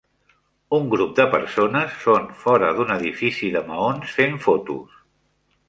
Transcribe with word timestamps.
Un 0.77 0.87
grup 0.93 1.11
de 1.19 1.25
persones 1.33 1.99
són 2.07 2.25
fora 2.45 2.71
d'un 2.79 2.95
edifici 2.97 3.53
de 3.59 3.65
maons 3.71 4.17
fent 4.19 4.43
fotos. 4.51 5.01